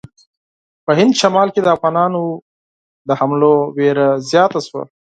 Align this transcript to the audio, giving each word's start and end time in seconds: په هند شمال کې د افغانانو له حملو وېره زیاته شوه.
په 0.85 0.91
هند 0.99 1.13
شمال 1.21 1.47
کې 1.53 1.61
د 1.63 1.67
افغانانو 1.75 2.21
له 3.07 3.13
حملو 3.19 3.53
وېره 3.77 4.07
زیاته 4.29 4.59
شوه. 4.67 4.83